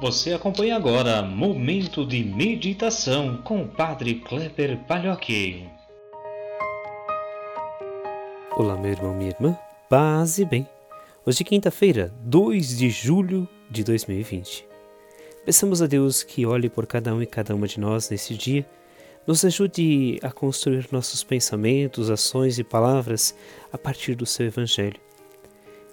Você 0.00 0.32
acompanha 0.32 0.76
agora 0.76 1.22
Momento 1.22 2.06
de 2.06 2.22
Meditação 2.22 3.38
com 3.42 3.62
o 3.62 3.68
Padre 3.68 4.14
Kleber 4.20 4.78
Palhoque. 4.86 5.66
Olá, 8.56 8.76
meu 8.76 8.92
irmão, 8.92 9.12
minha 9.12 9.30
irmã, 9.30 9.58
paz 9.90 10.38
e 10.38 10.44
bem. 10.44 10.68
Hoje 11.26 11.42
é 11.42 11.44
quinta-feira, 11.44 12.14
2 12.20 12.78
de 12.78 12.90
julho 12.90 13.48
de 13.68 13.82
2020. 13.82 14.64
Peçamos 15.44 15.82
a 15.82 15.88
Deus 15.88 16.22
que 16.22 16.46
olhe 16.46 16.68
por 16.68 16.86
cada 16.86 17.12
um 17.12 17.20
e 17.20 17.26
cada 17.26 17.52
uma 17.52 17.66
de 17.66 17.80
nós 17.80 18.08
nesse 18.08 18.34
dia, 18.34 18.64
nos 19.26 19.44
ajude 19.44 20.20
a 20.22 20.30
construir 20.30 20.86
nossos 20.92 21.24
pensamentos, 21.24 22.08
ações 22.08 22.56
e 22.56 22.62
palavras 22.62 23.34
a 23.72 23.76
partir 23.76 24.14
do 24.14 24.24
seu 24.24 24.46
Evangelho. 24.46 25.00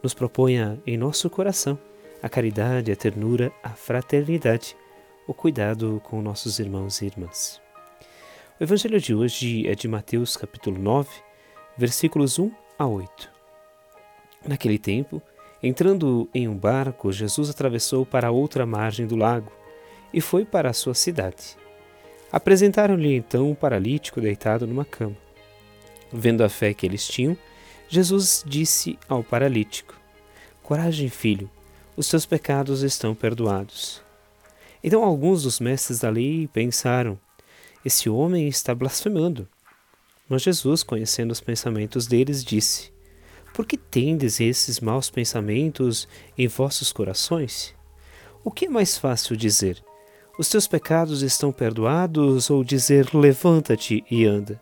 Nos 0.00 0.14
proponha 0.14 0.80
em 0.86 0.96
nosso 0.96 1.28
coração 1.28 1.76
a 2.22 2.28
caridade, 2.28 2.90
a 2.90 2.96
ternura, 2.96 3.52
a 3.62 3.70
fraternidade, 3.70 4.76
o 5.26 5.34
cuidado 5.34 6.00
com 6.04 6.20
nossos 6.20 6.58
irmãos 6.58 7.00
e 7.00 7.06
irmãs. 7.06 7.60
O 8.58 8.64
evangelho 8.64 9.00
de 9.00 9.14
hoje 9.14 9.68
é 9.68 9.74
de 9.74 9.86
Mateus 9.86 10.36
capítulo 10.36 10.78
9, 10.78 11.08
versículos 11.76 12.38
1 12.38 12.50
a 12.78 12.86
8. 12.86 13.30
Naquele 14.46 14.78
tempo, 14.78 15.22
entrando 15.62 16.28
em 16.34 16.48
um 16.48 16.56
barco, 16.56 17.12
Jesus 17.12 17.50
atravessou 17.50 18.04
para 18.04 18.30
outra 18.30 18.66
margem 18.66 19.06
do 19.06 19.14
lago 19.14 19.52
e 20.12 20.20
foi 20.20 20.44
para 20.44 20.70
a 20.70 20.74
sua 20.74 20.94
cidade. 20.94 21.56
Apresentaram-lhe 22.32 23.14
então 23.14 23.50
um 23.50 23.54
paralítico 23.54 24.20
deitado 24.20 24.66
numa 24.66 24.84
cama. 24.84 25.16
Vendo 26.12 26.42
a 26.42 26.48
fé 26.48 26.74
que 26.74 26.84
eles 26.84 27.06
tinham, 27.06 27.36
Jesus 27.88 28.42
disse 28.46 28.98
ao 29.08 29.22
paralítico: 29.22 29.94
Coragem, 30.62 31.08
filho, 31.08 31.50
os 31.98 32.08
teus 32.08 32.24
pecados 32.24 32.82
estão 32.82 33.12
perdoados. 33.12 34.00
Então 34.84 35.02
alguns 35.02 35.42
dos 35.42 35.58
mestres 35.58 35.98
da 35.98 36.08
lei 36.08 36.46
pensaram: 36.46 37.18
Esse 37.84 38.08
homem 38.08 38.46
está 38.46 38.72
blasfemando. 38.72 39.48
Mas 40.28 40.42
Jesus, 40.42 40.84
conhecendo 40.84 41.32
os 41.32 41.40
pensamentos 41.40 42.06
deles, 42.06 42.44
disse: 42.44 42.92
Por 43.52 43.66
que 43.66 43.76
tendes 43.76 44.40
esses 44.40 44.78
maus 44.78 45.10
pensamentos 45.10 46.06
em 46.38 46.46
vossos 46.46 46.92
corações? 46.92 47.74
O 48.44 48.52
que 48.52 48.66
é 48.66 48.68
mais 48.68 48.96
fácil 48.96 49.36
dizer? 49.36 49.82
Os 50.38 50.48
teus 50.48 50.68
pecados 50.68 51.22
estão 51.22 51.50
perdoados 51.50 52.48
ou 52.48 52.62
dizer 52.62 53.12
levanta-te 53.12 54.04
e 54.08 54.24
anda? 54.24 54.60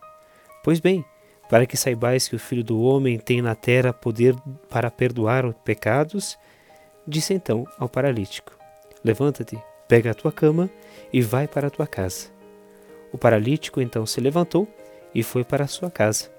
Pois 0.63 0.79
bem, 0.79 1.05
para 1.47 1.67
que 1.67 1.77
saibais 1.77 2.27
que 2.27 2.35
o 2.35 2.39
Filho 2.39 2.63
do 2.63 2.81
Homem 2.81 3.19
tem 3.19 3.43
na 3.43 3.53
terra 3.53 3.93
poder 3.93 4.35
para 4.67 4.89
perdoar 4.89 5.45
os 5.45 5.55
pecados, 5.63 6.35
Disse 7.07 7.33
então 7.33 7.65
ao 7.79 7.87
paralítico: 7.87 8.51
Levanta-te, 9.03 9.57
pega 9.87 10.11
a 10.11 10.13
tua 10.13 10.31
cama 10.31 10.69
e 11.13 11.21
vai 11.21 11.47
para 11.47 11.67
a 11.67 11.69
tua 11.69 11.87
casa. 11.87 12.27
O 13.13 13.17
paralítico 13.17 13.79
então 13.79 14.05
se 14.05 14.19
levantou 14.19 14.67
e 15.15 15.23
foi 15.23 15.43
para 15.43 15.63
a 15.63 15.67
sua 15.67 15.89
casa. 15.89 16.29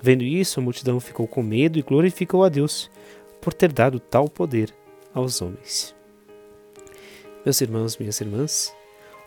Vendo 0.00 0.24
isso, 0.24 0.58
a 0.58 0.62
multidão 0.62 0.98
ficou 0.98 1.26
com 1.26 1.42
medo 1.42 1.78
e 1.78 1.82
glorificou 1.82 2.42
a 2.42 2.48
Deus 2.48 2.90
por 3.40 3.52
ter 3.52 3.70
dado 3.70 4.00
tal 4.00 4.28
poder 4.28 4.74
aos 5.12 5.42
homens. 5.42 5.94
Meus 7.44 7.60
irmãos, 7.60 7.98
minhas 7.98 8.20
irmãs, 8.20 8.74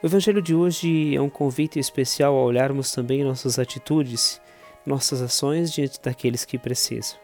o 0.01 0.07
Evangelho 0.07 0.41
de 0.41 0.55
hoje 0.55 1.15
é 1.15 1.21
um 1.21 1.29
convite 1.29 1.79
especial 1.79 2.35
a 2.35 2.43
olharmos 2.43 2.91
também 2.91 3.23
nossas 3.23 3.59
atitudes, 3.59 4.41
nossas 4.85 5.21
ações 5.21 5.71
diante 5.71 6.01
daqueles 6.01 6.43
que 6.43 6.57
precisam. 6.57 7.22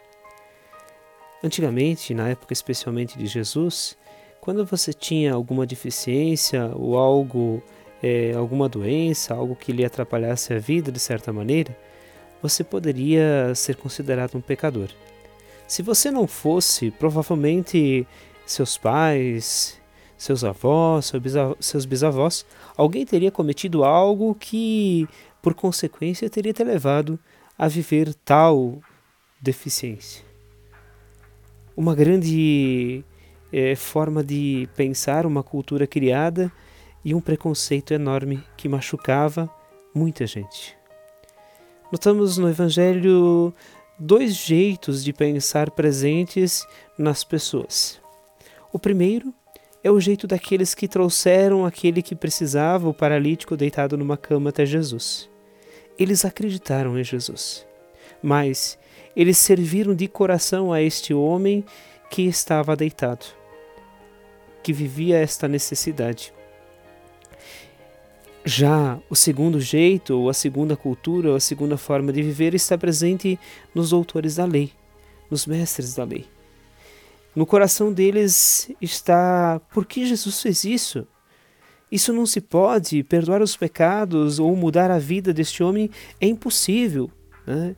Antigamente, 1.42 2.14
na 2.14 2.30
época 2.30 2.52
especialmente 2.52 3.18
de 3.18 3.26
Jesus, 3.26 3.98
quando 4.42 4.66
você 4.66 4.92
tinha 4.92 5.34
alguma 5.34 5.66
deficiência 5.66 6.70
ou 6.76 6.98
algo, 6.98 7.64
é, 8.04 8.34
alguma 8.34 8.68
doença, 8.68 9.34
algo 9.34 9.56
que 9.56 9.72
lhe 9.72 9.86
atrapalhasse 9.86 10.54
a 10.54 10.60
vida 10.60 10.92
de 10.92 11.00
certa 11.00 11.32
maneira, 11.32 11.76
você 12.42 12.61
poderia 12.61 13.54
ser 13.55 13.77
considerado 13.77 14.36
um 14.36 14.42
pecador. 14.42 14.89
Se 15.66 15.82
você 15.82 16.11
não 16.11 16.27
fosse, 16.27 16.92
provavelmente 16.92 18.06
seus 18.45 18.77
pais, 18.77 19.80
seus 20.17 20.44
avós, 20.44 21.11
seus 21.60 21.86
bisavós, 21.86 22.45
alguém 22.76 23.06
teria 23.06 23.32
cometido 23.32 23.86
algo 23.86 24.36
que, 24.36 25.08
por 25.42 25.54
consequência, 25.54 26.30
teria 26.30 26.52
te 26.52 26.64
levado 26.66 27.17
a 27.58 27.67
viver 27.67 28.14
tal 28.26 28.80
deficiência 29.42 30.29
uma 31.80 31.95
grande 31.95 33.06
é, 33.54 33.73
forma 33.73 34.22
de 34.22 34.67
pensar, 34.76 35.26
uma 35.26 35.42
cultura 35.42 35.88
criada 35.88 36.52
e 37.06 37.16
um 37.16 37.22
preconceito 37.22 37.94
enorme 37.94 38.44
que 38.58 38.67
machucava 38.67 39.50
muita 39.95 40.28
gente. 40.28 40.76
Notamos 41.89 42.38
no 42.38 42.50
Evangelho 42.50 43.54
dois 43.98 44.36
jeitos 44.36 45.06
de 45.06 45.14
pensar 45.14 45.72
presentes 45.72 46.68
nas 46.98 47.23
pessoas. 47.23 47.98
O 48.73 48.78
primeiro 48.78 49.34
é 49.82 49.89
o 49.89 50.02
jeito 50.02 50.28
daqueles 50.28 50.76
que 50.76 50.86
trouxeram 50.86 51.66
aquele 51.66 52.02
que 52.02 52.14
precisava, 52.14 52.89
o 52.89 52.94
paralítico 52.94 53.56
deitado 53.56 53.98
numa 53.98 54.18
cama 54.18 54.50
até 54.50 54.66
Jesus. 54.66 55.30
Eles 55.98 56.26
acreditaram 56.26 57.00
em 57.00 57.06
Jesus, 57.06 57.66
mas 58.22 58.78
eles 59.15 59.37
serviram 59.37 59.93
de 59.93 60.08
coração 60.08 60.71
a 60.71 60.81
este 60.81 61.14
homem 61.14 61.64
que 62.09 62.23
estava 62.23 62.75
deitado, 62.75 63.25
que 64.64 64.73
vivia 64.73 65.17
esta 65.17 65.47
necessidade. 65.47 66.33
Já 68.45 68.99
o 69.09 69.15
segundo 69.15 69.59
jeito, 69.59 70.17
ou 70.17 70.30
a 70.30 70.33
segunda 70.33 70.75
cultura, 70.75 71.30
ou 71.30 71.36
a 71.36 71.39
segunda 71.39 71.77
forma 71.77 72.11
de 72.11 72.23
viver 72.23 72.55
está 72.55 72.77
presente 72.77 73.37
nos 73.75 73.92
doutores 73.92 74.36
da 74.36 74.45
lei, 74.45 74.71
nos 75.30 75.45
mestres 75.45 75.93
da 75.93 76.03
lei. 76.03 76.26
No 77.36 77.45
coração 77.45 77.93
deles 77.93 78.71
está: 78.81 79.61
por 79.71 79.86
que 79.86 80.05
Jesus 80.05 80.41
fez 80.41 80.64
isso? 80.64 81.08
Isso 81.91 82.14
não 82.14 82.26
se 82.26 82.39
pode, 82.39 83.03
perdoar 83.03 83.41
os 83.41 83.55
pecados 83.58 84.39
ou 84.39 84.55
mudar 84.55 84.91
a 84.91 84.99
vida 84.99 85.33
deste 85.33 85.64
homem 85.64 85.89
é 86.21 86.27
impossível. 86.27 87.09
Né? 87.45 87.76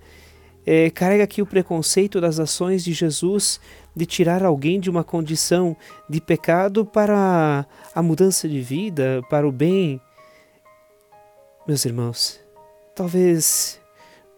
É, 0.66 0.90
carrega 0.90 1.24
aqui 1.24 1.42
o 1.42 1.46
preconceito 1.46 2.22
das 2.22 2.40
ações 2.40 2.84
de 2.84 2.94
Jesus 2.94 3.60
de 3.96 4.06
tirar 4.06 4.44
alguém 4.44 4.80
de 4.80 4.90
uma 4.90 5.04
condição 5.04 5.76
de 6.10 6.22
pecado 6.22 6.86
para 6.86 7.66
a 7.94 8.02
mudança 8.02 8.48
de 8.48 8.62
vida, 8.62 9.22
para 9.30 9.48
o 9.48 9.52
bem. 9.52 10.00
Meus 11.68 11.86
irmãos, 11.86 12.40
talvez 12.96 13.82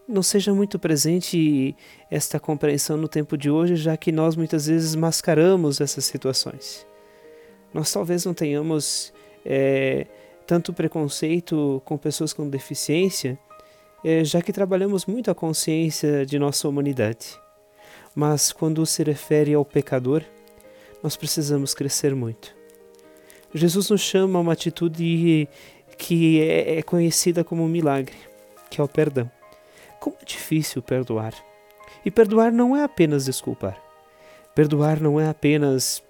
não 0.08 0.24
seja 0.24 0.54
muito 0.54 0.80
presente 0.80 1.76
esta 2.10 2.40
compreensão 2.40 2.98
no 2.98 3.08
tempo 3.08 3.38
de 3.38 3.50
hoje, 3.50 3.76
já 3.76 3.96
que 3.96 4.12
nós 4.12 4.36
muitas 4.36 4.68
vezes 4.68 4.96
mascaramos 4.96 5.80
essas 5.80 6.06
situações. 6.06 6.86
Nós 7.74 7.92
talvez 7.92 8.26
não 8.26 8.34
tenhamos 8.34 9.14
é, 9.46 10.08
tanto 10.46 10.74
preconceito 10.74 11.82
com 11.86 11.98
pessoas 11.98 12.34
com 12.34 12.48
deficiência 12.48 13.38
já 14.24 14.42
que 14.42 14.52
trabalhamos 14.52 15.06
muito 15.06 15.32
a 15.32 15.36
consciência 15.36 16.26
de 16.26 16.38
nossa 16.38 16.68
humanidade. 16.68 17.40
Mas 18.16 18.52
quando 18.52 18.86
se 18.86 19.04
refere 19.04 19.54
ao 19.54 19.64
pecador, 19.64 20.24
nós 21.02 21.16
precisamos 21.16 21.74
crescer 21.74 22.14
muito. 22.14 22.56
Jesus 23.54 23.90
nos 23.90 24.02
chama 24.02 24.40
a 24.40 24.42
uma 24.42 24.54
atitude 24.54 25.48
que 25.98 26.42
é, 26.42 26.80
é 26.80 26.82
conhecida 26.82 27.44
como 27.44 27.68
milagre, 27.68 28.16
que 28.70 28.82
é 28.82 28.84
o 28.84 28.88
perdão. 28.88 29.30
Como 30.00 30.18
é 30.22 30.26
difícil 30.26 30.82
perdoar. 30.82 31.34
E 32.06 32.12
perdoar 32.12 32.52
não 32.52 32.76
é 32.76 32.84
apenas 32.84 33.26
desculpar. 33.26 33.82
Perdoar 34.54 35.00
não 35.00 35.20
é 35.20 35.30
apenas 35.30 36.04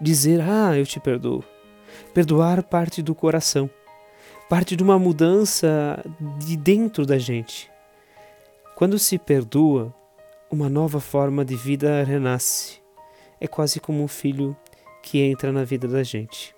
dizer, 0.00 0.40
ah, 0.40 0.76
eu 0.76 0.86
te 0.86 0.98
perdoo. 0.98 1.44
Perdoar 2.14 2.62
parte 2.62 3.02
do 3.02 3.14
coração 3.14 3.68
parte 4.48 4.76
de 4.76 4.82
uma 4.82 4.98
mudança 4.98 6.02
de 6.38 6.56
dentro 6.56 7.04
da 7.04 7.18
gente. 7.18 7.70
Quando 8.76 8.98
se 8.98 9.18
perdoa, 9.18 9.94
uma 10.50 10.68
nova 10.68 11.00
forma 11.00 11.44
de 11.44 11.56
vida 11.56 12.04
renasce. 12.04 12.80
É 13.40 13.46
quase 13.46 13.80
como 13.80 14.02
um 14.02 14.08
filho 14.08 14.56
que 15.02 15.20
entra 15.20 15.52
na 15.52 15.64
vida 15.64 15.88
da 15.88 16.02
gente. 16.02 16.54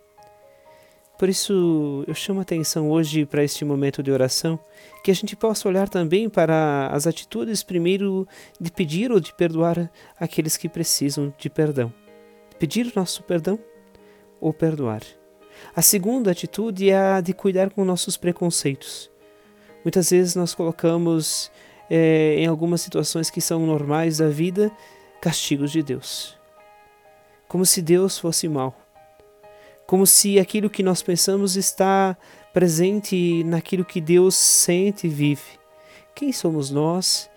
Por 1.19 1.29
isso, 1.29 2.05
eu 2.07 2.15
chamo 2.15 2.39
a 2.39 2.43
atenção 2.43 2.91
hoje 2.91 3.27
para 3.27 3.43
este 3.43 3.65
momento 3.65 4.05
de 4.05 4.13
oração, 4.13 4.59
que 5.03 5.11
a 5.11 5.15
gente 5.15 5.35
possa 5.35 5.69
olhar 5.69 5.89
também 5.89 6.29
para 6.29 6.89
as 6.93 7.09
atitudes, 7.09 7.65
primeiro, 7.65 8.29
de 8.61 8.71
pedir 8.71 9.11
ou 9.11 9.19
de 9.19 9.35
perdoar 9.35 9.91
aqueles 10.21 10.57
que 10.57 10.69
precisam 10.69 11.35
de 11.37 11.51
perdão. 11.51 11.93
Pedir 12.59 12.87
o 12.87 12.93
nosso 12.95 13.25
perdão 13.25 13.59
ou 14.41 14.53
perdoar. 14.53 15.03
A 15.75 15.83
segunda 15.83 16.31
atitude 16.31 16.91
é 16.91 16.97
a 16.97 17.21
de 17.21 17.33
cuidar 17.33 17.71
com 17.71 17.85
nossos 17.85 18.17
preconceitos. 18.17 19.11
Muitas 19.85 20.11
vezes 20.11 20.35
nós 20.35 20.55
colocamos 20.55 21.51
é, 21.89 22.35
em 22.39 22.47
algumas 22.47 22.81
situações 22.81 23.31
que 23.31 23.41
são 23.41 23.65
normais 23.65 24.19
da 24.19 24.29
vida 24.29 24.71
castigos 25.21 25.73
de 25.73 25.83
Deus, 25.83 26.37
como 27.49 27.65
se 27.65 27.83
Deus 27.83 28.19
fosse 28.19 28.49
mal, 28.49 28.77
como 29.87 30.07
se 30.07 30.39
aquilo 30.39 30.71
que 30.71 30.83
nós 30.83 31.03
pensamos 31.03 31.57
está 31.57 32.17
presente 32.53 33.43
naquilo 33.45 33.85
que 33.85 34.01
Deus 34.01 34.35
sente 34.35 35.07
e 35.07 35.11
vive. 35.11 35.59
Quem 36.15 36.33
somos 36.33 36.71
nós 36.71 37.31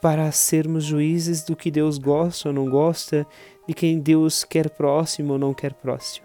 para 0.00 0.30
sermos 0.32 0.84
juízes 0.84 1.42
do 1.42 1.56
que 1.56 1.70
Deus 1.70 1.96
gosta 1.96 2.48
ou 2.48 2.54
não 2.54 2.68
gosta, 2.68 3.26
de 3.66 3.72
quem 3.72 3.98
Deus 3.98 4.44
quer 4.44 4.68
próximo 4.70 5.32
ou 5.32 5.38
não 5.38 5.54
quer 5.54 5.72
próximo? 5.72 6.23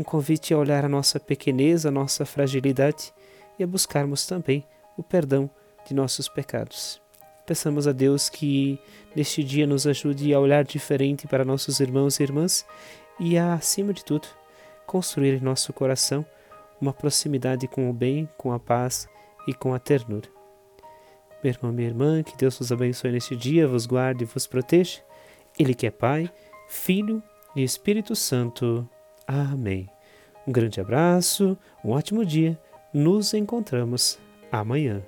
Um 0.00 0.02
convite 0.02 0.54
a 0.54 0.56
olhar 0.56 0.82
a 0.82 0.88
nossa 0.88 1.20
pequeneza, 1.20 1.88
a 1.90 1.92
nossa 1.92 2.24
fragilidade 2.24 3.12
e 3.58 3.62
a 3.62 3.66
buscarmos 3.66 4.26
também 4.26 4.64
o 4.96 5.02
perdão 5.02 5.50
de 5.86 5.92
nossos 5.92 6.26
pecados. 6.26 7.02
Peçamos 7.44 7.86
a 7.86 7.92
Deus 7.92 8.30
que 8.30 8.80
neste 9.14 9.44
dia 9.44 9.66
nos 9.66 9.86
ajude 9.86 10.32
a 10.32 10.40
olhar 10.40 10.64
diferente 10.64 11.28
para 11.28 11.44
nossos 11.44 11.80
irmãos 11.80 12.18
e 12.18 12.22
irmãs 12.22 12.64
e 13.18 13.36
a, 13.36 13.52
acima 13.52 13.92
de 13.92 14.02
tudo, 14.02 14.26
construir 14.86 15.34
em 15.34 15.44
nosso 15.44 15.70
coração 15.70 16.24
uma 16.80 16.94
proximidade 16.94 17.68
com 17.68 17.90
o 17.90 17.92
bem, 17.92 18.26
com 18.38 18.54
a 18.54 18.58
paz 18.58 19.06
e 19.46 19.52
com 19.52 19.74
a 19.74 19.78
ternura. 19.78 20.30
Meu 21.44 21.52
irmão, 21.52 21.72
minha 21.72 21.88
irmã, 21.88 22.22
que 22.22 22.38
Deus 22.38 22.58
vos 22.58 22.72
abençoe 22.72 23.12
neste 23.12 23.36
dia, 23.36 23.68
vos 23.68 23.84
guarde 23.84 24.24
e 24.24 24.26
vos 24.26 24.46
proteja. 24.46 25.02
Ele 25.58 25.74
que 25.74 25.86
é 25.86 25.90
Pai, 25.90 26.32
Filho 26.70 27.22
e 27.54 27.62
Espírito 27.62 28.16
Santo. 28.16 28.88
Amém. 29.30 29.88
Um 30.44 30.50
grande 30.50 30.80
abraço, 30.80 31.56
um 31.84 31.90
ótimo 31.90 32.26
dia. 32.26 32.58
Nos 32.92 33.32
encontramos 33.32 34.18
amanhã. 34.50 35.00